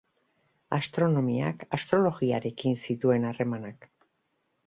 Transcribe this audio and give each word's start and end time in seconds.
Astronomiak 0.77 1.59
astrologiarekin 1.77 2.75
zituen 2.87 3.31
harremanak. 3.33 3.89